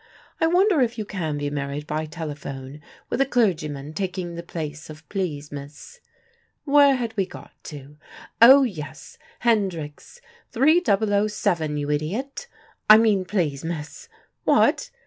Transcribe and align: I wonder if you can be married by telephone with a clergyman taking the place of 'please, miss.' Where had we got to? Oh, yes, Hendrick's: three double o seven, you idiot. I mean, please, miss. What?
I 0.39 0.47
wonder 0.47 0.81
if 0.81 0.97
you 0.97 1.05
can 1.05 1.37
be 1.37 1.51
married 1.51 1.85
by 1.85 2.07
telephone 2.07 2.81
with 3.11 3.21
a 3.21 3.25
clergyman 3.27 3.93
taking 3.93 4.33
the 4.33 4.41
place 4.41 4.89
of 4.89 5.07
'please, 5.09 5.51
miss.' 5.51 5.99
Where 6.63 6.95
had 6.95 7.15
we 7.15 7.27
got 7.27 7.51
to? 7.65 7.97
Oh, 8.41 8.63
yes, 8.63 9.19
Hendrick's: 9.41 10.19
three 10.51 10.79
double 10.81 11.13
o 11.13 11.27
seven, 11.27 11.77
you 11.77 11.91
idiot. 11.91 12.47
I 12.89 12.97
mean, 12.97 13.25
please, 13.25 13.63
miss. 13.63 14.09
What? 14.43 14.89